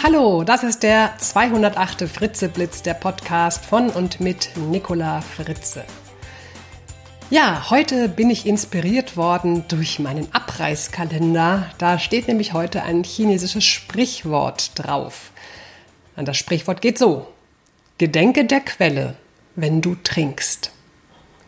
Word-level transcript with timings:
Hallo, 0.00 0.44
das 0.44 0.62
ist 0.62 0.84
der 0.84 1.18
208. 1.18 2.08
Fritze-Blitz, 2.08 2.82
der 2.82 2.94
Podcast 2.94 3.66
von 3.66 3.90
und 3.90 4.20
mit 4.20 4.50
Nicola 4.56 5.20
Fritze. 5.20 5.84
Ja, 7.30 7.68
heute 7.68 8.08
bin 8.08 8.30
ich 8.30 8.46
inspiriert 8.46 9.16
worden 9.16 9.64
durch 9.66 9.98
meinen 9.98 10.32
Abreißkalender. 10.32 11.68
Da 11.78 11.98
steht 11.98 12.28
nämlich 12.28 12.52
heute 12.52 12.84
ein 12.84 13.02
chinesisches 13.02 13.64
Sprichwort 13.64 14.70
drauf. 14.76 15.32
Und 16.14 16.28
das 16.28 16.36
Sprichwort 16.36 16.80
geht 16.80 16.96
so. 16.96 17.26
Gedenke 17.98 18.44
der 18.44 18.60
Quelle, 18.60 19.16
wenn 19.56 19.80
du 19.80 19.96
trinkst. 19.96 20.70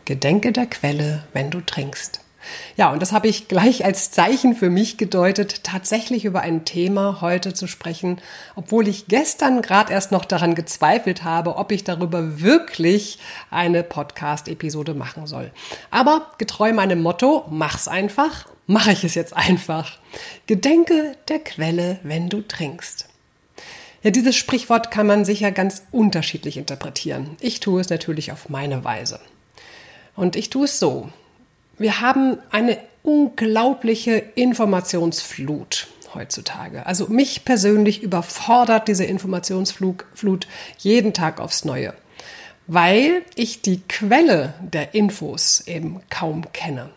Gedenke 0.03 0.51
der 0.51 0.65
Quelle, 0.65 1.23
wenn 1.31 1.51
du 1.51 1.61
trinkst. 1.61 2.19
Ja, 2.77 2.91
und 2.91 3.01
das 3.01 3.11
habe 3.11 3.27
ich 3.27 3.47
gleich 3.47 3.85
als 3.85 4.11
Zeichen 4.11 4.55
für 4.55 4.69
mich 4.69 4.97
gedeutet, 4.97 5.63
tatsächlich 5.63 6.25
über 6.25 6.41
ein 6.41 6.65
Thema 6.65 7.21
heute 7.21 7.53
zu 7.53 7.67
sprechen, 7.67 8.21
obwohl 8.55 8.87
ich 8.87 9.07
gestern 9.07 9.61
gerade 9.61 9.93
erst 9.93 10.11
noch 10.11 10.25
daran 10.25 10.55
gezweifelt 10.55 11.23
habe, 11.23 11.55
ob 11.55 11.71
ich 11.71 11.83
darüber 11.83 12.41
wirklich 12.41 13.19
eine 13.49 13.83
Podcast-Episode 13.83 14.93
machen 14.93 15.27
soll. 15.27 15.51
Aber 15.89 16.31
getreu 16.37 16.73
meinem 16.73 17.01
Motto, 17.01 17.45
mach's 17.49 17.87
einfach, 17.87 18.47
mache 18.67 18.91
ich 18.91 19.03
es 19.03 19.15
jetzt 19.15 19.35
einfach. 19.35 19.97
Gedenke 20.47 21.15
der 21.27 21.39
Quelle, 21.39 21.99
wenn 22.03 22.29
du 22.29 22.41
trinkst. 22.41 23.07
Ja, 24.03 24.09
dieses 24.09 24.35
Sprichwort 24.35 24.89
kann 24.89 25.05
man 25.05 25.25
sicher 25.25 25.51
ganz 25.51 25.83
unterschiedlich 25.91 26.57
interpretieren. 26.57 27.37
Ich 27.39 27.59
tue 27.59 27.81
es 27.81 27.89
natürlich 27.89 28.31
auf 28.31 28.49
meine 28.49 28.83
Weise. 28.83 29.19
Und 30.15 30.35
ich 30.35 30.49
tue 30.49 30.65
es 30.65 30.79
so. 30.79 31.09
Wir 31.81 31.99
haben 31.99 32.37
eine 32.51 32.77
unglaubliche 33.01 34.11
Informationsflut 34.35 35.87
heutzutage. 36.13 36.85
Also 36.85 37.07
mich 37.07 37.43
persönlich 37.43 38.03
überfordert 38.03 38.87
diese 38.87 39.03
Informationsflut 39.03 40.47
jeden 40.77 41.13
Tag 41.13 41.39
aufs 41.39 41.65
Neue, 41.65 41.95
weil 42.67 43.23
ich 43.33 43.63
die 43.63 43.81
Quelle 43.89 44.53
der 44.61 44.93
Infos 44.93 45.61
eben 45.65 46.01
kaum 46.11 46.53
kenne. 46.53 46.91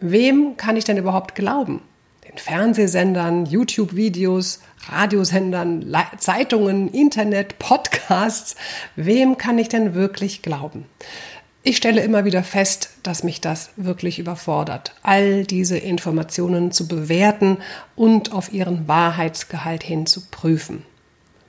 Wem 0.00 0.58
kann 0.58 0.76
ich 0.76 0.84
denn 0.84 0.98
überhaupt 0.98 1.34
glauben? 1.34 1.80
Den 2.28 2.36
Fernsehsendern, 2.36 3.46
YouTube-Videos, 3.46 4.60
Radiosendern, 4.90 5.96
Zeitungen, 6.18 6.92
Internet, 6.92 7.58
Podcasts. 7.58 8.56
Wem 8.96 9.38
kann 9.38 9.58
ich 9.58 9.70
denn 9.70 9.94
wirklich 9.94 10.42
glauben? 10.42 10.84
Ich 11.68 11.78
stelle 11.78 12.00
immer 12.02 12.24
wieder 12.24 12.44
fest, 12.44 12.90
dass 13.02 13.24
mich 13.24 13.40
das 13.40 13.70
wirklich 13.74 14.20
überfordert, 14.20 14.94
all 15.02 15.44
diese 15.44 15.76
Informationen 15.76 16.70
zu 16.70 16.86
bewerten 16.86 17.58
und 17.96 18.32
auf 18.32 18.52
ihren 18.52 18.86
Wahrheitsgehalt 18.86 19.82
hin 19.82 20.06
zu 20.06 20.26
prüfen. 20.30 20.84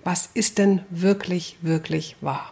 Was 0.03 0.27
ist 0.33 0.57
denn 0.57 0.81
wirklich, 0.89 1.57
wirklich 1.61 2.15
wahr? 2.19 2.51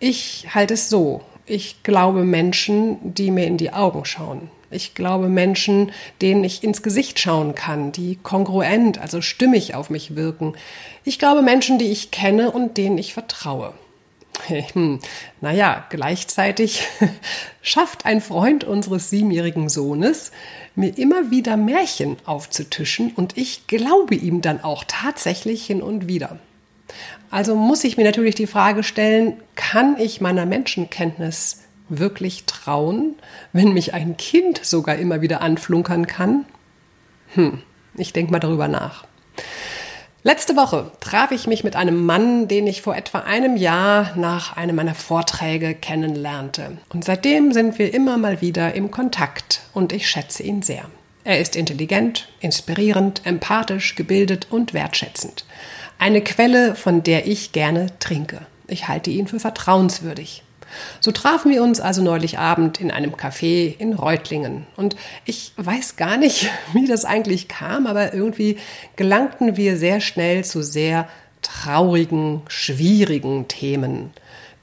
Ich 0.00 0.48
halte 0.52 0.74
es 0.74 0.88
so. 0.88 1.22
Ich 1.46 1.84
glaube 1.84 2.24
Menschen, 2.24 3.14
die 3.14 3.30
mir 3.30 3.46
in 3.46 3.56
die 3.56 3.72
Augen 3.72 4.04
schauen. 4.04 4.50
Ich 4.72 4.96
glaube 4.96 5.28
Menschen, 5.28 5.92
denen 6.20 6.42
ich 6.42 6.64
ins 6.64 6.82
Gesicht 6.82 7.20
schauen 7.20 7.54
kann, 7.54 7.92
die 7.92 8.16
kongruent, 8.16 8.98
also 8.98 9.20
stimmig 9.20 9.76
auf 9.76 9.88
mich 9.88 10.16
wirken. 10.16 10.54
Ich 11.04 11.20
glaube 11.20 11.42
Menschen, 11.42 11.78
die 11.78 11.92
ich 11.92 12.10
kenne 12.10 12.50
und 12.50 12.76
denen 12.76 12.98
ich 12.98 13.14
vertraue. 13.14 13.72
Hm, 14.48 15.00
naja, 15.40 15.86
gleichzeitig 15.90 16.86
schafft 17.62 18.06
ein 18.06 18.20
Freund 18.20 18.64
unseres 18.64 19.10
siebenjährigen 19.10 19.68
Sohnes, 19.68 20.32
mir 20.74 20.96
immer 20.98 21.30
wieder 21.30 21.56
Märchen 21.56 22.16
aufzutischen 22.24 23.12
und 23.12 23.36
ich 23.36 23.66
glaube 23.66 24.14
ihm 24.14 24.40
dann 24.40 24.62
auch 24.62 24.84
tatsächlich 24.86 25.64
hin 25.64 25.82
und 25.82 26.08
wieder. 26.08 26.38
Also 27.30 27.56
muss 27.56 27.84
ich 27.84 27.96
mir 27.96 28.04
natürlich 28.04 28.34
die 28.34 28.46
Frage 28.46 28.82
stellen, 28.82 29.40
kann 29.54 29.96
ich 29.98 30.20
meiner 30.20 30.46
Menschenkenntnis 30.46 31.62
wirklich 31.88 32.44
trauen, 32.44 33.14
wenn 33.52 33.72
mich 33.72 33.94
ein 33.94 34.16
Kind 34.16 34.64
sogar 34.64 34.96
immer 34.96 35.20
wieder 35.20 35.40
anflunkern 35.40 36.06
kann? 36.06 36.44
Hm, 37.34 37.62
ich 37.96 38.12
denke 38.12 38.32
mal 38.32 38.40
darüber 38.40 38.68
nach. 38.68 39.04
Letzte 40.26 40.56
Woche 40.56 40.90
traf 41.00 41.32
ich 41.32 41.46
mich 41.46 41.64
mit 41.64 41.76
einem 41.76 42.06
Mann, 42.06 42.48
den 42.48 42.66
ich 42.66 42.80
vor 42.80 42.96
etwa 42.96 43.18
einem 43.18 43.58
Jahr 43.58 44.16
nach 44.16 44.56
einem 44.56 44.74
meiner 44.74 44.94
Vorträge 44.94 45.74
kennenlernte. 45.74 46.78
Und 46.88 47.04
seitdem 47.04 47.52
sind 47.52 47.78
wir 47.78 47.92
immer 47.92 48.16
mal 48.16 48.40
wieder 48.40 48.72
im 48.72 48.90
Kontakt 48.90 49.60
und 49.74 49.92
ich 49.92 50.08
schätze 50.08 50.42
ihn 50.42 50.62
sehr. 50.62 50.86
Er 51.24 51.40
ist 51.40 51.56
intelligent, 51.56 52.26
inspirierend, 52.40 53.20
empathisch, 53.26 53.96
gebildet 53.96 54.46
und 54.48 54.72
wertschätzend. 54.72 55.44
Eine 55.98 56.22
Quelle, 56.22 56.74
von 56.74 57.02
der 57.02 57.26
ich 57.26 57.52
gerne 57.52 57.88
trinke. 57.98 58.46
Ich 58.66 58.88
halte 58.88 59.10
ihn 59.10 59.26
für 59.26 59.40
vertrauenswürdig. 59.40 60.42
So 61.00 61.12
trafen 61.12 61.50
wir 61.50 61.62
uns 61.62 61.80
also 61.80 62.02
neulich 62.02 62.38
Abend 62.38 62.80
in 62.80 62.90
einem 62.90 63.14
Café 63.14 63.74
in 63.78 63.94
Reutlingen. 63.94 64.66
Und 64.76 64.96
ich 65.24 65.52
weiß 65.56 65.96
gar 65.96 66.16
nicht, 66.16 66.50
wie 66.72 66.86
das 66.86 67.04
eigentlich 67.04 67.48
kam, 67.48 67.86
aber 67.86 68.14
irgendwie 68.14 68.58
gelangten 68.96 69.56
wir 69.56 69.76
sehr 69.76 70.00
schnell 70.00 70.44
zu 70.44 70.62
sehr 70.62 71.08
traurigen, 71.42 72.42
schwierigen 72.48 73.48
Themen. 73.48 74.10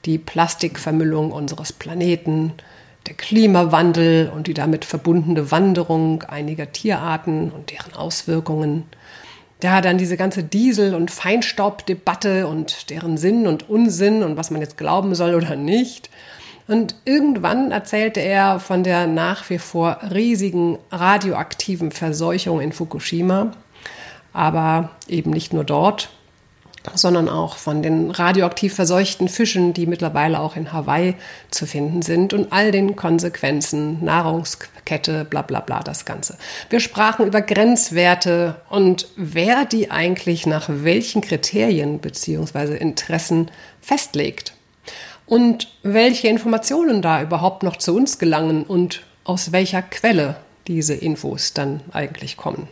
Die 0.04 0.18
Plastikvermüllung 0.18 1.30
unseres 1.30 1.72
Planeten, 1.72 2.52
der 3.06 3.14
Klimawandel 3.14 4.30
und 4.34 4.46
die 4.46 4.54
damit 4.54 4.84
verbundene 4.84 5.50
Wanderung 5.50 6.22
einiger 6.22 6.72
Tierarten 6.72 7.50
und 7.50 7.70
deren 7.70 7.94
Auswirkungen– 7.94 8.84
ja, 9.62 9.80
dann 9.80 9.98
diese 9.98 10.16
ganze 10.16 10.42
Diesel- 10.42 10.94
und 10.94 11.10
Feinstaubdebatte 11.10 12.46
und 12.46 12.90
deren 12.90 13.16
Sinn 13.16 13.46
und 13.46 13.68
Unsinn 13.68 14.22
und 14.22 14.36
was 14.36 14.50
man 14.50 14.60
jetzt 14.60 14.76
glauben 14.76 15.14
soll 15.14 15.34
oder 15.34 15.56
nicht. 15.56 16.10
Und 16.68 16.94
irgendwann 17.04 17.70
erzählte 17.70 18.20
er 18.20 18.60
von 18.60 18.84
der 18.84 19.06
nach 19.06 19.50
wie 19.50 19.58
vor 19.58 19.98
riesigen 20.12 20.78
radioaktiven 20.90 21.90
Verseuchung 21.90 22.60
in 22.60 22.72
Fukushima, 22.72 23.52
aber 24.32 24.90
eben 25.08 25.30
nicht 25.30 25.52
nur 25.52 25.64
dort, 25.64 26.10
sondern 26.94 27.28
auch 27.28 27.56
von 27.56 27.82
den 27.82 28.10
radioaktiv 28.10 28.74
verseuchten 28.74 29.28
Fischen, 29.28 29.72
die 29.72 29.86
mittlerweile 29.86 30.40
auch 30.40 30.56
in 30.56 30.72
Hawaii 30.72 31.14
zu 31.50 31.66
finden 31.66 32.02
sind 32.02 32.32
und 32.32 32.52
all 32.52 32.72
den 32.72 32.96
Konsequenzen, 32.96 34.04
Nahrungskette, 34.04 35.24
bla 35.24 35.42
bla 35.42 35.60
bla, 35.60 35.82
das 35.82 36.04
Ganze. 36.04 36.36
Wir 36.70 36.80
sprachen 36.80 37.26
über 37.26 37.40
Grenzwerte 37.40 38.56
und 38.68 39.08
wer 39.16 39.64
die 39.64 39.90
eigentlich 39.90 40.46
nach 40.46 40.68
welchen 40.68 41.20
Kriterien 41.20 41.98
bzw. 41.98 42.76
Interessen 42.76 43.50
festlegt 43.80 44.54
und 45.26 45.68
welche 45.82 46.28
Informationen 46.28 47.02
da 47.02 47.22
überhaupt 47.22 47.62
noch 47.62 47.76
zu 47.76 47.94
uns 47.94 48.18
gelangen 48.18 48.64
und 48.64 49.02
aus 49.24 49.52
welcher 49.52 49.82
Quelle 49.82 50.36
diese 50.66 50.94
Infos 50.94 51.52
dann 51.52 51.80
eigentlich 51.92 52.36
kommen. 52.36 52.68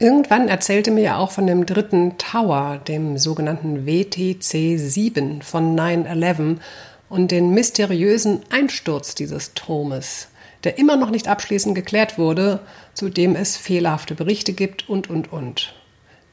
Irgendwann 0.00 0.46
erzählte 0.46 0.92
mir 0.92 1.18
auch 1.18 1.32
von 1.32 1.48
dem 1.48 1.66
dritten 1.66 2.18
Tower, 2.18 2.80
dem 2.86 3.18
sogenannten 3.18 3.84
WTC 3.84 4.78
7 4.78 5.42
von 5.42 5.76
9-11 5.76 6.58
und 7.08 7.32
den 7.32 7.50
mysteriösen 7.50 8.42
Einsturz 8.48 9.16
dieses 9.16 9.54
Turmes, 9.54 10.28
der 10.62 10.78
immer 10.78 10.96
noch 10.96 11.10
nicht 11.10 11.26
abschließend 11.26 11.74
geklärt 11.74 12.16
wurde, 12.16 12.60
zu 12.94 13.08
dem 13.08 13.34
es 13.34 13.56
fehlerhafte 13.56 14.14
Berichte 14.14 14.52
gibt 14.52 14.88
und, 14.88 15.10
und, 15.10 15.32
und. 15.32 15.74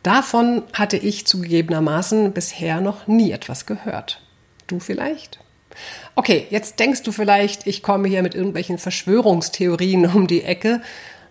Davon 0.04 0.62
hatte 0.74 0.98
ich 0.98 1.26
zugegebenermaßen 1.26 2.34
bisher 2.34 2.82
noch 2.82 3.08
nie 3.08 3.32
etwas 3.32 3.66
gehört. 3.66 4.22
Du 4.68 4.80
vielleicht? 4.80 5.40
Okay, 6.14 6.46
jetzt 6.52 6.80
denkst 6.80 7.02
du 7.02 7.12
vielleicht, 7.12 7.66
ich 7.66 7.82
komme 7.82 8.08
hier 8.08 8.22
mit 8.22 8.36
irgendwelchen 8.36 8.78
Verschwörungstheorien 8.78 10.06
um 10.06 10.28
die 10.28 10.44
Ecke 10.44 10.82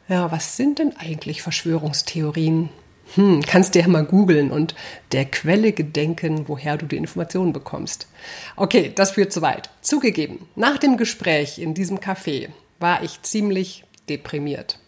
ja, 0.09 0.31
was 0.31 0.56
sind 0.56 0.78
denn 0.78 0.97
eigentlich 0.97 1.42
Verschwörungstheorien? 1.42 2.71
Hm, 3.15 3.42
kannst 3.42 3.74
dir 3.74 3.83
ja 3.83 3.89
mal 3.89 4.04
googeln 4.04 4.51
und 4.51 4.74
der 5.12 5.27
Quelle 5.27 5.72
gedenken, 5.72 6.48
woher 6.48 6.77
du 6.77 6.86
die 6.86 6.97
Informationen 6.97 7.53
bekommst. 7.53 8.09
Okay, 8.56 8.92
das 8.95 9.12
führt 9.12 9.33
zu 9.33 9.42
weit. 9.42 9.71
Zugegeben, 9.83 10.48
nach 10.56 10.78
dem 10.78 10.97
Gespräch 10.97 11.59
in 11.59 11.74
diesem 11.74 11.98
Café 11.98 12.48
war 12.80 13.03
ich 13.03 13.22
ziemlich 13.22 13.84
deprimiert. 14.09 14.78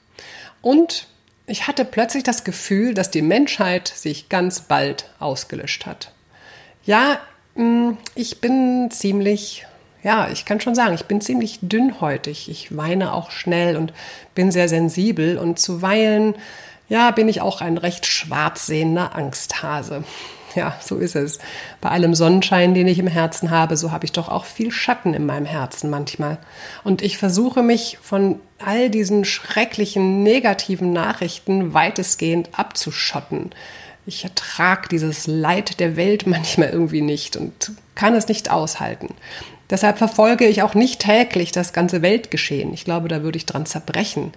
Und 0.62 1.08
ich 1.46 1.66
hatte 1.66 1.84
plötzlich 1.84 2.24
das 2.24 2.42
Gefühl, 2.42 2.94
dass 2.94 3.10
die 3.10 3.22
Menschheit 3.22 3.88
sich 3.88 4.28
ganz 4.28 4.60
bald 4.60 5.10
ausgelöscht 5.18 5.86
hat. 5.86 6.12
Ja, 6.84 7.20
hm, 7.54 7.96
ich 8.14 8.40
bin 8.40 8.90
ziemlich 8.90 9.66
ja, 10.06 10.28
ich 10.30 10.44
kann 10.44 10.60
schon 10.60 10.76
sagen, 10.76 10.94
ich 10.94 11.06
bin 11.06 11.20
ziemlich 11.20 11.58
dünnhäutig. 11.62 12.48
Ich 12.48 12.76
weine 12.76 13.12
auch 13.12 13.32
schnell 13.32 13.76
und 13.76 13.92
bin 14.36 14.52
sehr 14.52 14.68
sensibel 14.68 15.36
und 15.36 15.58
zuweilen, 15.58 16.36
ja, 16.88 17.10
bin 17.10 17.28
ich 17.28 17.40
auch 17.40 17.60
ein 17.60 17.76
recht 17.76 18.06
schwarz 18.06 18.66
sehender 18.66 19.16
Angsthase. 19.16 20.04
Ja, 20.54 20.76
so 20.80 20.96
ist 20.96 21.16
es. 21.16 21.40
Bei 21.80 21.90
allem 21.90 22.14
Sonnenschein, 22.14 22.72
den 22.72 22.86
ich 22.86 23.00
im 23.00 23.08
Herzen 23.08 23.50
habe, 23.50 23.76
so 23.76 23.90
habe 23.90 24.04
ich 24.04 24.12
doch 24.12 24.28
auch 24.28 24.44
viel 24.44 24.70
Schatten 24.70 25.12
in 25.12 25.26
meinem 25.26 25.44
Herzen 25.44 25.90
manchmal. 25.90 26.38
Und 26.84 27.02
ich 27.02 27.18
versuche 27.18 27.64
mich 27.64 27.98
von 28.00 28.38
all 28.64 28.90
diesen 28.90 29.24
schrecklichen 29.24 30.22
negativen 30.22 30.92
Nachrichten 30.92 31.74
weitestgehend 31.74 32.50
abzuschotten. 32.56 33.50
Ich 34.06 34.22
ertrage 34.22 34.88
dieses 34.88 35.26
Leid 35.26 35.80
der 35.80 35.96
Welt 35.96 36.26
manchmal 36.28 36.70
irgendwie 36.70 37.02
nicht 37.02 37.36
und 37.36 37.72
kann 37.96 38.14
es 38.14 38.28
nicht 38.28 38.52
aushalten. 38.52 39.08
Deshalb 39.70 39.98
verfolge 39.98 40.46
ich 40.46 40.62
auch 40.62 40.74
nicht 40.74 41.00
täglich 41.00 41.52
das 41.52 41.72
ganze 41.72 42.02
Weltgeschehen. 42.02 42.72
Ich 42.72 42.84
glaube, 42.84 43.08
da 43.08 43.22
würde 43.22 43.36
ich 43.36 43.46
dran 43.46 43.66
zerbrechen. 43.66 44.32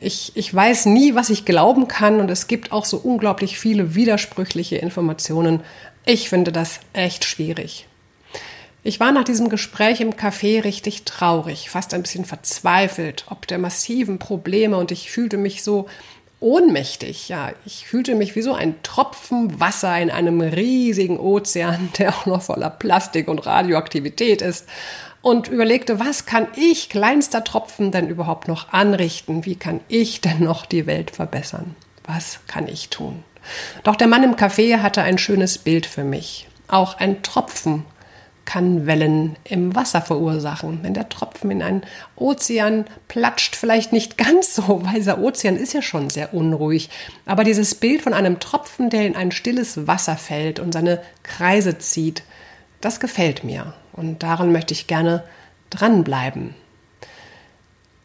Ich, 0.00 0.32
ich 0.34 0.52
weiß 0.52 0.86
nie, 0.86 1.14
was 1.14 1.30
ich 1.30 1.44
glauben 1.44 1.88
kann 1.88 2.20
und 2.20 2.30
es 2.30 2.48
gibt 2.48 2.72
auch 2.72 2.84
so 2.84 2.98
unglaublich 2.98 3.58
viele 3.58 3.94
widersprüchliche 3.94 4.76
Informationen. 4.76 5.62
Ich 6.04 6.28
finde 6.28 6.52
das 6.52 6.80
echt 6.92 7.24
schwierig. 7.24 7.86
Ich 8.82 9.00
war 9.00 9.10
nach 9.10 9.24
diesem 9.24 9.48
Gespräch 9.48 10.00
im 10.00 10.12
Café 10.12 10.62
richtig 10.62 11.04
traurig, 11.04 11.70
fast 11.70 11.92
ein 11.92 12.02
bisschen 12.02 12.24
verzweifelt, 12.24 13.24
ob 13.28 13.48
der 13.48 13.58
massiven 13.58 14.20
Probleme 14.20 14.76
und 14.76 14.92
ich 14.92 15.10
fühlte 15.10 15.38
mich 15.38 15.64
so 15.64 15.86
ohnmächtig. 16.46 17.28
Ja, 17.28 17.50
ich 17.66 17.88
fühlte 17.88 18.14
mich 18.14 18.36
wie 18.36 18.42
so 18.42 18.54
ein 18.54 18.80
Tropfen 18.84 19.58
Wasser 19.58 19.98
in 20.00 20.10
einem 20.10 20.40
riesigen 20.40 21.18
Ozean, 21.18 21.90
der 21.98 22.10
auch 22.10 22.26
noch 22.26 22.42
voller 22.42 22.70
Plastik 22.70 23.28
und 23.28 23.44
Radioaktivität 23.44 24.42
ist. 24.42 24.66
Und 25.22 25.48
überlegte, 25.48 25.98
was 25.98 26.24
kann 26.24 26.46
ich, 26.54 26.88
kleinster 26.88 27.42
Tropfen, 27.42 27.90
denn 27.90 28.08
überhaupt 28.08 28.46
noch 28.46 28.72
anrichten? 28.72 29.44
Wie 29.44 29.56
kann 29.56 29.80
ich 29.88 30.20
denn 30.20 30.44
noch 30.44 30.66
die 30.66 30.86
Welt 30.86 31.10
verbessern? 31.10 31.74
Was 32.04 32.38
kann 32.46 32.68
ich 32.68 32.90
tun? 32.90 33.24
Doch 33.82 33.96
der 33.96 34.06
Mann 34.06 34.22
im 34.22 34.36
Café 34.36 34.82
hatte 34.82 35.02
ein 35.02 35.18
schönes 35.18 35.58
Bild 35.58 35.84
für 35.84 36.04
mich. 36.04 36.46
Auch 36.68 36.98
ein 36.98 37.22
Tropfen 37.22 37.84
kann 38.46 38.86
Wellen 38.86 39.36
im 39.44 39.74
Wasser 39.74 40.00
verursachen. 40.00 40.78
Wenn 40.82 40.94
der 40.94 41.10
Tropfen 41.10 41.50
in 41.50 41.62
einen 41.62 41.82
Ozean 42.14 42.86
platscht, 43.08 43.54
vielleicht 43.54 43.92
nicht 43.92 44.16
ganz 44.16 44.54
so, 44.54 44.82
weil 44.84 44.94
dieser 44.94 45.18
Ozean 45.18 45.56
ist 45.56 45.74
ja 45.74 45.82
schon 45.82 46.08
sehr 46.08 46.32
unruhig. 46.32 46.88
Aber 47.26 47.44
dieses 47.44 47.74
Bild 47.74 48.00
von 48.00 48.14
einem 48.14 48.40
Tropfen, 48.40 48.88
der 48.88 49.06
in 49.06 49.16
ein 49.16 49.32
stilles 49.32 49.86
Wasser 49.86 50.16
fällt 50.16 50.58
und 50.58 50.72
seine 50.72 51.02
Kreise 51.22 51.76
zieht, 51.78 52.22
das 52.80 53.00
gefällt 53.00 53.44
mir. 53.44 53.74
Und 53.92 54.22
daran 54.22 54.52
möchte 54.52 54.72
ich 54.72 54.86
gerne 54.86 55.24
dranbleiben. 55.70 56.54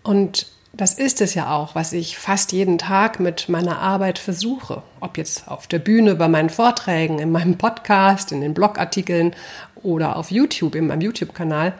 Und 0.03 0.47
das 0.73 0.93
ist 0.93 1.19
es 1.19 1.33
ja 1.33 1.53
auch, 1.53 1.75
was 1.75 1.91
ich 1.91 2.17
fast 2.17 2.53
jeden 2.53 2.77
Tag 2.77 3.19
mit 3.19 3.49
meiner 3.49 3.79
Arbeit 3.79 4.19
versuche. 4.19 4.83
Ob 5.01 5.17
jetzt 5.17 5.47
auf 5.47 5.67
der 5.67 5.79
Bühne, 5.79 6.15
bei 6.15 6.29
meinen 6.29 6.49
Vorträgen, 6.49 7.19
in 7.19 7.31
meinem 7.31 7.57
Podcast, 7.57 8.31
in 8.31 8.41
den 8.41 8.53
Blogartikeln 8.53 9.35
oder 9.83 10.15
auf 10.15 10.31
YouTube, 10.31 10.75
in 10.75 10.87
meinem 10.87 11.01
YouTube-Kanal. 11.01 11.73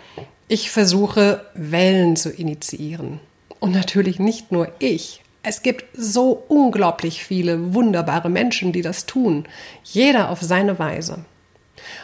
Ich 0.49 0.71
versuche, 0.71 1.45
Wellen 1.53 2.17
zu 2.17 2.29
initiieren. 2.29 3.21
Und 3.59 3.71
natürlich 3.71 4.19
nicht 4.19 4.51
nur 4.51 4.67
ich. 4.79 5.21
Es 5.43 5.63
gibt 5.63 5.85
so 5.97 6.43
unglaublich 6.49 7.23
viele 7.23 7.73
wunderbare 7.73 8.29
Menschen, 8.29 8.73
die 8.73 8.81
das 8.81 9.05
tun. 9.05 9.45
Jeder 9.83 10.29
auf 10.29 10.41
seine 10.41 10.77
Weise. 10.77 11.19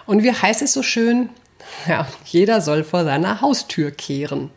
Und 0.05 0.23
wie 0.23 0.31
heißt 0.31 0.61
es 0.61 0.73
so 0.73 0.81
schön? 0.81 1.29
Ja, 1.87 2.07
jeder 2.25 2.61
soll 2.61 2.83
vor 2.83 3.03
seiner 3.03 3.41
Haustür 3.41 3.91
kehren. 3.91 4.51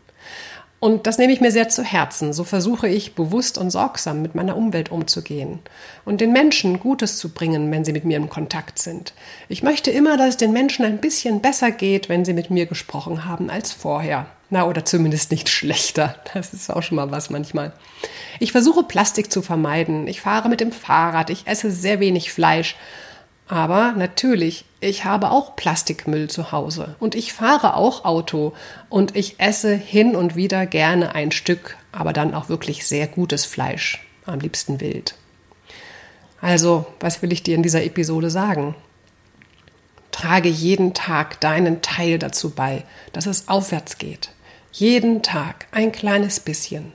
Und 0.81 1.07
das 1.07 1.19
nehme 1.19 1.33
ich 1.35 1.43
mir 1.43 1.53
sehr 1.53 1.69
zu 1.69 1.85
Herzen. 1.85 2.33
So 2.33 2.43
versuche 2.43 2.89
ich 2.89 3.15
bewusst 3.15 3.59
und 3.59 3.71
sorgsam 3.71 4.23
mit 4.23 4.35
meiner 4.35 4.57
Umwelt 4.57 4.91
umzugehen 4.91 5.59
und 6.07 6.23
den 6.23 6.33
Menschen 6.33 6.81
Gutes 6.81 7.19
zu 7.19 7.29
bringen, 7.29 7.71
wenn 7.71 7.85
sie 7.85 7.93
mit 7.93 8.07
mir 8.07 8.17
in 8.17 8.31
Kontakt 8.31 8.79
sind. 8.79 9.13
Ich 9.51 9.63
möchte 9.63 9.91
immer, 9.91 10.17
dass 10.17 10.31
es 10.31 10.37
den 10.39 10.53
Menschen 10.53 10.87
ein 10.87 10.97
bisschen 10.99 11.41
besser 11.41 11.71
geht, 11.71 12.09
wenn 12.09 12.25
sie 12.25 12.33
mit 12.33 12.51
mir 12.51 12.65
gesprochen 12.65 13.27
haben 13.27 13.51
als 13.51 13.73
vorher. 13.73 14.27
Na, 14.49 14.67
oder 14.67 14.87
zumindest 14.87 15.31
nicht 15.31 15.49
schlechter. 15.51 16.17
Das 16.33 16.55
ist 16.55 16.71
auch 16.71 16.83
schon 16.83 16.97
mal 16.97 17.11
was 17.11 17.29
manchmal. 17.29 17.75
Ich 18.39 18.53
versuche 18.53 18.83
Plastik 18.83 19.31
zu 19.31 19.43
vermeiden. 19.43 20.09
Ich 20.09 20.23
fahre 20.23 20.49
mit 20.49 20.61
dem 20.61 20.73
Fahrrad. 20.73 21.29
Ich 21.29 21.47
esse 21.47 21.71
sehr 21.71 22.01
wenig 22.01 22.33
Fleisch. 22.33 22.75
Aber 23.49 23.93
natürlich, 23.93 24.65
ich 24.81 25.05
habe 25.05 25.31
auch 25.31 25.57
Plastikmüll 25.57 26.29
zu 26.29 26.53
Hause 26.53 26.97
und 26.99 27.15
ich 27.15 27.33
fahre 27.33 27.75
auch 27.75 28.05
Auto 28.05 28.55
und 28.89 29.15
ich 29.15 29.39
esse 29.39 29.75
hin 29.75 30.17
und 30.17 30.37
wieder 30.37 30.67
gerne 30.67 31.15
ein 31.15 31.33
Stück, 31.33 31.77
aber 31.93 32.13
dann 32.13 32.35
auch 32.35 32.49
wirklich 32.49 32.87
sehr 32.87 33.07
gutes 33.07 33.45
Fleisch, 33.45 34.03
am 34.25 34.41
liebsten 34.41 34.81
wild. 34.81 35.15
Also, 36.41 36.87
was 36.99 37.21
will 37.21 37.33
ich 37.33 37.43
dir 37.43 37.55
in 37.55 37.63
dieser 37.63 37.85
Episode 37.85 38.31
sagen? 38.31 38.75
Trage 40.11 40.49
jeden 40.49 40.95
Tag 40.95 41.41
deinen 41.41 41.83
Teil 41.83 42.19
dazu 42.19 42.51
bei, 42.51 42.85
dass 43.13 43.27
es 43.27 43.49
aufwärts 43.49 43.99
geht. 43.99 44.31
Jeden 44.73 45.23
Tag 45.23 45.67
ein 45.73 45.93
kleines 45.93 46.41
bisschen. 46.41 46.93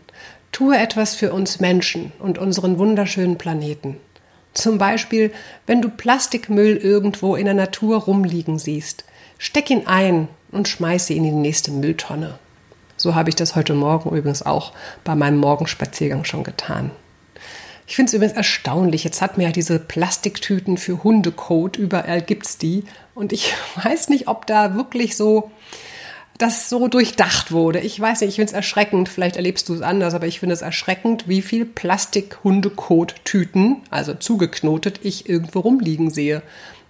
Tue 0.51 0.77
etwas 0.77 1.15
für 1.15 1.33
uns 1.33 1.59
Menschen 1.59 2.13
und 2.19 2.37
unseren 2.37 2.79
wunderschönen 2.79 3.37
Planeten. 3.37 3.97
Zum 4.55 4.77
Beispiel, 4.77 5.31
wenn 5.67 5.81
du 5.81 5.89
Plastikmüll 5.89 6.77
irgendwo 6.77 7.35
in 7.35 7.45
der 7.45 7.53
Natur 7.53 7.97
rumliegen 7.97 8.57
siehst, 8.57 9.03
steck 9.37 9.69
ihn 9.69 9.85
ein 9.85 10.29
und 10.51 10.67
schmeiße 10.67 11.13
ihn 11.13 11.25
in 11.25 11.35
die 11.35 11.41
nächste 11.41 11.71
Mülltonne. 11.71 12.39
So 12.97 13.13
habe 13.13 13.29
ich 13.29 13.35
das 13.35 13.55
heute 13.55 13.73
Morgen 13.73 14.09
übrigens 14.09 14.41
auch 14.41 14.71
bei 15.03 15.13
meinem 15.13 15.37
Morgenspaziergang 15.37 16.23
schon 16.23 16.43
getan. 16.43 16.91
Ich 17.85 17.97
finde 17.97 18.09
es 18.09 18.13
übrigens 18.13 18.37
erstaunlich. 18.37 19.03
Jetzt 19.03 19.21
hat 19.21 19.37
mir 19.37 19.43
ja 19.43 19.51
diese 19.51 19.77
Plastiktüten 19.77 20.77
für 20.77 21.03
Hundekot, 21.03 21.75
überall 21.75 22.21
gibt's 22.21 22.57
die. 22.57 22.85
Und 23.13 23.33
ich 23.33 23.53
weiß 23.83 24.07
nicht, 24.07 24.29
ob 24.29 24.47
da 24.47 24.75
wirklich 24.75 25.17
so 25.17 25.51
das 26.37 26.69
so 26.69 26.87
durchdacht 26.87 27.51
wurde. 27.51 27.79
Ich 27.79 27.99
weiß 27.99 28.21
nicht, 28.21 28.29
ich 28.29 28.35
finde 28.35 28.49
es 28.49 28.55
erschreckend, 28.55 29.09
vielleicht 29.09 29.37
erlebst 29.37 29.69
du 29.69 29.73
es 29.73 29.81
anders, 29.81 30.13
aber 30.13 30.27
ich 30.27 30.39
finde 30.39 30.53
es 30.53 30.61
erschreckend, 30.61 31.27
wie 31.27 31.41
viel 31.41 31.65
Plastik-Hundekot-Tüten, 31.65 33.77
also 33.89 34.13
zugeknotet, 34.13 34.99
ich 35.03 35.27
irgendwo 35.29 35.59
rumliegen 35.59 36.11
sehe. 36.11 36.41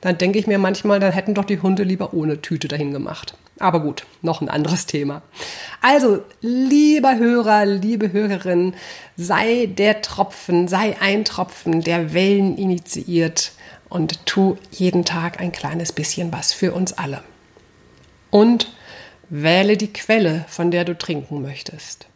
Dann 0.01 0.17
denke 0.17 0.39
ich 0.39 0.47
mir 0.47 0.59
manchmal, 0.59 0.99
dann 0.99 1.13
hätten 1.13 1.35
doch 1.35 1.45
die 1.45 1.59
Hunde 1.59 1.83
lieber 1.83 2.13
ohne 2.13 2.41
Tüte 2.41 2.67
dahin 2.67 2.91
gemacht. 2.91 3.35
Aber 3.59 3.79
gut, 3.79 4.05
noch 4.21 4.41
ein 4.41 4.49
anderes 4.49 4.85
Thema. 4.85 5.21
Also, 5.81 6.23
lieber 6.41 7.15
Hörer, 7.15 7.65
liebe 7.65 8.11
Hörerin, 8.11 8.73
sei 9.15 9.67
der 9.67 10.01
Tropfen, 10.01 10.67
sei 10.67 10.97
ein 10.99 11.23
Tropfen, 11.23 11.81
der 11.81 12.13
Wellen 12.13 12.57
initiiert 12.57 13.53
und 13.89 14.25
tu 14.25 14.57
jeden 14.71 15.05
Tag 15.05 15.39
ein 15.39 15.51
kleines 15.51 15.93
bisschen 15.93 16.33
was 16.33 16.51
für 16.51 16.73
uns 16.73 16.93
alle. 16.93 17.23
Und 18.29 18.73
Wähle 19.29 19.77
die 19.77 19.91
Quelle, 19.91 20.45
von 20.47 20.71
der 20.71 20.85
du 20.85 20.97
trinken 20.97 21.41
möchtest. 21.41 22.07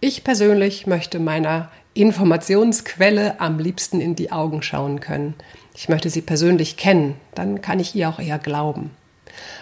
Ich 0.00 0.24
persönlich 0.24 0.86
möchte 0.86 1.18
meiner 1.18 1.70
Informationsquelle 1.94 3.40
am 3.40 3.58
liebsten 3.58 4.00
in 4.00 4.14
die 4.14 4.30
Augen 4.30 4.62
schauen 4.62 5.00
können. 5.00 5.34
Ich 5.74 5.88
möchte 5.88 6.10
sie 6.10 6.22
persönlich 6.22 6.76
kennen, 6.76 7.16
dann 7.34 7.60
kann 7.60 7.80
ich 7.80 7.94
ihr 7.94 8.08
auch 8.08 8.18
eher 8.18 8.38
glauben. 8.38 8.90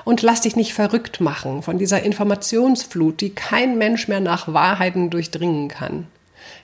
Und 0.04 0.22
lass 0.22 0.42
dich 0.42 0.56
nicht 0.56 0.74
verrückt 0.74 1.20
machen 1.20 1.62
von 1.62 1.78
dieser 1.78 2.02
Informationsflut, 2.02 3.20
die 3.20 3.30
kein 3.30 3.78
Mensch 3.78 4.08
mehr 4.08 4.20
nach 4.20 4.52
Wahrheiten 4.52 5.10
durchdringen 5.10 5.68
kann. 5.68 6.06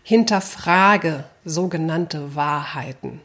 Hinterfrage 0.02 1.24
sogenannte 1.44 2.34
Wahrheiten. 2.34 3.20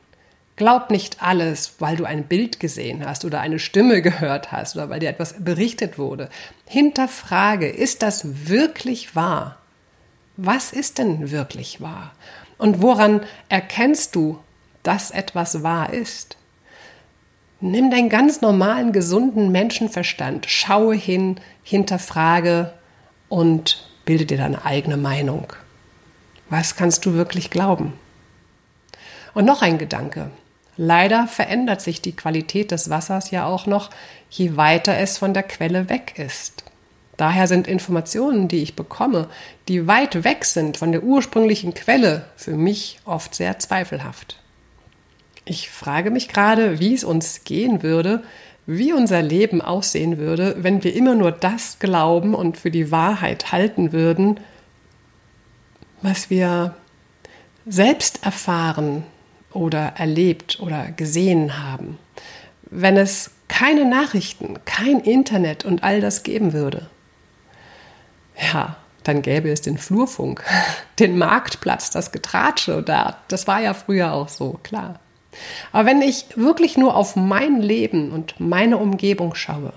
Glaub 0.58 0.90
nicht 0.90 1.22
alles, 1.22 1.76
weil 1.78 1.96
du 1.98 2.06
ein 2.06 2.24
Bild 2.24 2.60
gesehen 2.60 3.06
hast 3.06 3.24
oder 3.24 3.40
eine 3.40 3.60
Stimme 3.60 4.02
gehört 4.02 4.52
hast 4.52 4.76
oder 4.76 4.90
weil 4.90 5.00
dir 5.00 5.10
etwas 5.10 5.36
berichtet 5.38 6.00
wurde. 6.00 6.30
Hinterfrage, 6.66 7.70
ist 7.70 8.02
das 8.02 8.50
wirklich 8.50 9.16
wahr? 9.16 9.58
Was 10.36 10.74
ist 10.74 10.98
denn 10.98 11.30
wirklich 11.32 11.80
wahr? 11.80 12.12
Und 12.58 12.82
woran 12.82 13.22
erkennst 13.50 14.16
du, 14.16 14.40
dass 14.82 15.12
etwas 15.12 15.62
wahr 15.62 15.94
ist? 15.94 16.38
Nimm 17.60 17.92
deinen 17.92 18.10
ganz 18.10 18.42
normalen, 18.42 18.92
gesunden 18.92 19.52
Menschenverstand, 19.52 20.48
schaue 20.50 20.96
hin, 20.96 21.40
hinterfrage 21.64 22.74
und 23.30 23.88
bilde 24.06 24.26
dir 24.26 24.38
deine 24.38 24.66
eigene 24.66 24.98
Meinung. 24.98 25.54
Was 26.50 26.76
kannst 26.76 27.06
du 27.06 27.14
wirklich 27.14 27.52
glauben? 27.52 27.94
Und 29.36 29.46
noch 29.46 29.62
ein 29.62 29.78
Gedanke. 29.78 30.32
Leider 30.78 31.28
verändert 31.28 31.82
sich 31.82 32.02
die 32.02 32.16
Qualität 32.16 32.72
des 32.72 32.90
Wassers 32.90 33.32
ja 33.32 33.46
auch 33.46 33.66
noch, 33.66 33.90
je 34.30 34.56
weiter 34.56 34.96
es 34.98 35.18
von 35.18 35.34
der 35.34 35.44
Quelle 35.44 35.90
weg 35.90 36.14
ist. 36.18 36.64
Daher 37.18 37.48
sind 37.48 37.68
Informationen, 37.68 38.48
die 38.48 38.62
ich 38.62 38.76
bekomme, 38.76 39.28
die 39.68 39.88
weit 39.88 40.24
weg 40.24 40.46
sind 40.46 40.78
von 40.78 40.92
der 40.92 41.02
ursprünglichen 41.02 41.74
Quelle, 41.74 42.28
für 42.36 42.56
mich 42.56 43.00
oft 43.06 43.34
sehr 43.34 43.58
zweifelhaft. 43.58 44.40
Ich 45.44 45.72
frage 45.72 46.12
mich 46.12 46.28
gerade, 46.28 46.80
wie 46.80 46.94
es 46.94 47.04
uns 47.04 47.44
gehen 47.44 47.82
würde, 47.82 48.24
wie 48.68 48.94
unser 48.94 49.24
Leben 49.24 49.62
aussehen 49.62 50.20
würde, 50.20 50.58
wenn 50.60 50.84
wir 50.84 50.94
immer 50.94 51.16
nur 51.16 51.32
das 51.32 51.80
glauben 51.80 52.36
und 52.36 52.58
für 52.58 52.70
die 52.70 52.92
Wahrheit 52.92 53.52
halten 53.52 53.94
würden, 53.94 54.40
was 56.04 56.30
wir 56.30 56.76
selbst 57.66 58.24
erfahren, 58.24 59.04
oder 59.52 59.94
erlebt 59.98 60.60
oder 60.60 60.92
gesehen 60.92 61.64
haben, 61.64 61.98
wenn 62.70 62.98
es 62.98 63.32
keine 63.48 63.86
Nachrichten, 63.86 64.56
kein 64.66 65.00
Internet 65.00 65.66
und 65.66 65.84
all 65.84 66.02
das 66.02 66.24
geben 66.24 66.54
würde? 66.54 66.88
Ja, 68.54 68.76
dann 69.04 69.22
gäbe 69.22 69.50
es 69.50 69.62
den 69.62 69.78
Flurfunk, 69.78 70.44
den 71.00 71.18
Marktplatz, 71.18 71.90
das 71.90 72.12
Getratsche 72.12 72.84
da. 72.84 73.18
Das 73.28 73.48
war 73.48 73.62
ja 73.62 73.74
früher 73.74 74.14
auch 74.14 74.30
so, 74.30 74.60
klar. 74.64 75.00
Aber 75.72 75.88
wenn 75.88 76.02
ich 76.02 76.26
wirklich 76.36 76.78
nur 76.78 76.96
auf 76.96 77.16
mein 77.16 77.62
Leben 77.62 78.12
und 78.12 78.40
meine 78.40 78.78
Umgebung 78.78 79.36
schaue, 79.36 79.74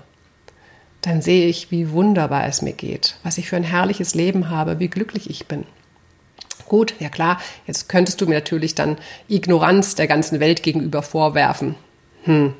dann 1.01 1.21
sehe 1.21 1.47
ich, 1.47 1.71
wie 1.71 1.91
wunderbar 1.91 2.45
es 2.45 2.61
mir 2.61 2.73
geht, 2.73 3.15
was 3.23 3.37
ich 3.37 3.49
für 3.49 3.55
ein 3.55 3.63
herrliches 3.63 4.13
Leben 4.13 4.49
habe, 4.49 4.79
wie 4.79 4.87
glücklich 4.87 5.29
ich 5.29 5.47
bin. 5.47 5.65
Gut, 6.67 6.95
ja 6.99 7.09
klar, 7.09 7.39
jetzt 7.67 7.89
könntest 7.89 8.21
du 8.21 8.27
mir 8.27 8.35
natürlich 8.35 8.75
dann 8.75 8.97
Ignoranz 9.27 9.95
der 9.95 10.07
ganzen 10.07 10.39
Welt 10.39 10.63
gegenüber 10.63 11.03
vorwerfen. 11.03 11.75
Hm. 12.23 12.53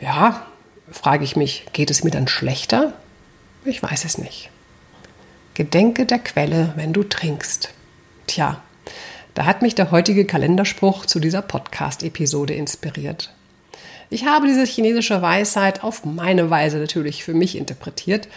Ja, 0.00 0.46
frage 0.90 1.24
ich 1.24 1.36
mich, 1.36 1.66
geht 1.72 1.90
es 1.90 2.04
mir 2.04 2.10
dann 2.10 2.28
schlechter? 2.28 2.92
Ich 3.64 3.82
weiß 3.82 4.04
es 4.04 4.18
nicht. 4.18 4.50
Gedenke 5.54 6.04
der 6.04 6.18
Quelle, 6.18 6.72
wenn 6.76 6.92
du 6.92 7.04
trinkst. 7.04 7.70
Tja, 8.26 8.60
da 9.34 9.46
hat 9.46 9.62
mich 9.62 9.74
der 9.74 9.90
heutige 9.90 10.24
Kalenderspruch 10.26 11.06
zu 11.06 11.20
dieser 11.20 11.42
Podcast-Episode 11.42 12.54
inspiriert. 12.54 13.32
Ich 14.10 14.26
habe 14.26 14.46
diese 14.46 14.64
chinesische 14.64 15.22
Weisheit 15.22 15.82
auf 15.82 16.04
meine 16.04 16.50
Weise 16.50 16.78
natürlich 16.78 17.24
für 17.24 17.34
mich 17.34 17.56
interpretiert. 17.56 18.28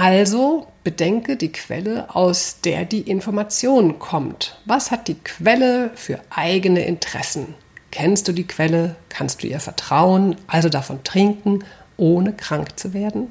Also 0.00 0.66
bedenke 0.82 1.36
die 1.36 1.52
Quelle, 1.52 2.14
aus 2.16 2.62
der 2.64 2.86
die 2.86 3.02
Information 3.02 3.98
kommt. 3.98 4.58
Was 4.64 4.90
hat 4.90 5.08
die 5.08 5.16
Quelle 5.16 5.90
für 5.94 6.20
eigene 6.30 6.86
Interessen? 6.86 7.54
Kennst 7.90 8.26
du 8.26 8.32
die 8.32 8.46
Quelle? 8.46 8.96
Kannst 9.10 9.42
du 9.42 9.46
ihr 9.46 9.60
vertrauen? 9.60 10.36
Also 10.46 10.70
davon 10.70 11.04
trinken, 11.04 11.64
ohne 11.98 12.32
krank 12.32 12.78
zu 12.78 12.94
werden? 12.94 13.30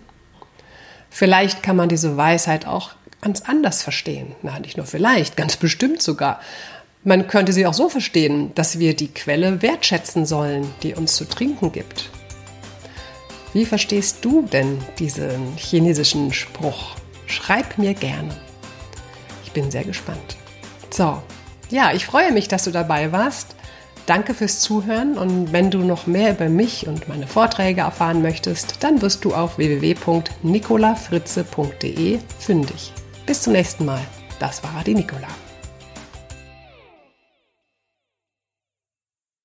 Vielleicht 1.09 1.63
kann 1.63 1.75
man 1.75 1.89
diese 1.89 2.17
Weisheit 2.17 2.67
auch 2.67 2.91
ganz 3.19 3.41
anders 3.41 3.81
verstehen. 3.81 4.35
Na, 4.43 4.59
nicht 4.59 4.77
nur 4.77 4.85
vielleicht, 4.85 5.37
ganz 5.37 5.57
bestimmt 5.57 6.03
sogar. 6.03 6.39
Man 7.03 7.27
könnte 7.27 7.51
sie 7.51 7.65
auch 7.65 7.73
so 7.73 7.89
verstehen, 7.89 8.51
dass 8.53 8.77
wir 8.77 8.95
die 8.95 9.11
Quelle 9.11 9.63
wertschätzen 9.63 10.27
sollen, 10.27 10.71
die 10.83 10.93
uns 10.93 11.15
zu 11.15 11.25
trinken 11.25 11.71
gibt. 11.71 12.11
Wie 13.53 13.65
verstehst 13.65 14.17
du 14.21 14.43
denn 14.43 14.77
diesen 14.99 15.57
chinesischen 15.57 16.31
Spruch? 16.33 16.95
Schreib 17.25 17.77
mir 17.77 17.93
gerne. 17.93 18.33
Ich 19.43 19.51
bin 19.51 19.69
sehr 19.71 19.83
gespannt. 19.83 20.37
So, 20.91 21.21
ja, 21.69 21.91
ich 21.93 22.05
freue 22.05 22.31
mich, 22.31 22.47
dass 22.47 22.63
du 22.65 22.71
dabei 22.71 23.11
warst. 23.11 23.55
Danke 24.05 24.33
fürs 24.33 24.59
Zuhören 24.59 25.17
und 25.17 25.51
wenn 25.53 25.71
du 25.71 25.79
noch 25.79 26.07
mehr 26.07 26.31
über 26.31 26.49
mich 26.49 26.87
und 26.87 27.07
meine 27.07 27.27
Vorträge 27.27 27.81
erfahren 27.81 28.21
möchtest, 28.21 28.83
dann 28.83 29.01
wirst 29.01 29.25
du 29.25 29.33
auf 29.35 29.57
www.nicolafritze.de 29.57 32.19
fündig. 32.39 32.93
Bis 33.25 33.41
zum 33.43 33.53
nächsten 33.53 33.85
Mal. 33.85 34.01
Das 34.39 34.63
war 34.63 34.83
die 34.83 34.95
Nicola. 34.95 35.27